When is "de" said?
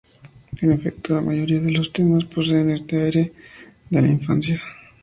1.59-1.69, 3.91-4.01